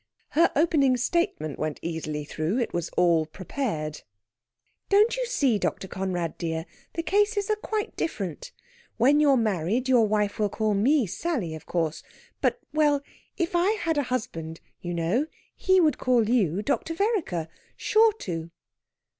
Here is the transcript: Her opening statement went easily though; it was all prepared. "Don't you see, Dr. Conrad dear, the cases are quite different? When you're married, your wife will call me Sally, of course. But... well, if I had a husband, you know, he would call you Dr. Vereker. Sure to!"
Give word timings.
Her 0.29 0.51
opening 0.55 0.97
statement 0.97 1.59
went 1.59 1.77
easily 1.83 2.23
though; 2.35 2.57
it 2.57 2.73
was 2.73 2.89
all 2.97 3.27
prepared. 3.27 4.01
"Don't 4.89 5.15
you 5.15 5.27
see, 5.27 5.59
Dr. 5.59 5.87
Conrad 5.87 6.39
dear, 6.39 6.65
the 6.95 7.03
cases 7.03 7.51
are 7.51 7.55
quite 7.57 7.95
different? 7.95 8.51
When 8.97 9.19
you're 9.19 9.37
married, 9.37 9.87
your 9.87 10.07
wife 10.07 10.39
will 10.39 10.49
call 10.49 10.73
me 10.73 11.05
Sally, 11.05 11.53
of 11.53 11.67
course. 11.67 12.01
But... 12.41 12.59
well, 12.73 13.03
if 13.37 13.55
I 13.55 13.73
had 13.73 13.99
a 13.99 14.09
husband, 14.09 14.59
you 14.81 14.95
know, 14.95 15.27
he 15.55 15.79
would 15.79 15.99
call 15.99 16.27
you 16.27 16.63
Dr. 16.63 16.95
Vereker. 16.95 17.47
Sure 17.77 18.11
to!" 18.13 18.49